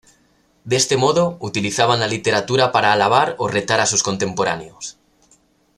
[0.63, 4.97] De este modo, utilizaban la literatura para alabar o retar a sus contemporáneos.